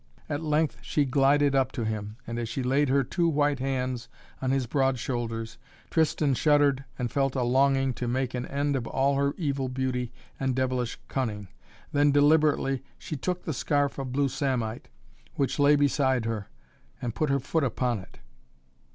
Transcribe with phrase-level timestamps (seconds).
[0.27, 4.09] At length she glided up to him and, as she laid her two white hands
[4.41, 5.59] on his broad shoulders,
[5.91, 10.11] Tristan shuddered and felt a longing to make an end of all her evil beauty
[10.39, 11.49] and devilish cunning.
[11.91, 14.89] Then, deliberately, she took the scarf of blue samite,
[15.35, 16.49] which lay beside her
[16.99, 18.17] and put her foot upon it.